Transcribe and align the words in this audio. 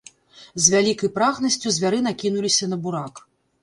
З 0.63 0.73
вялікай 0.75 1.13
прагнасцю 1.19 1.77
звяры 1.79 2.03
накінуліся 2.09 2.65
на 2.77 2.85
бурак. 2.87 3.27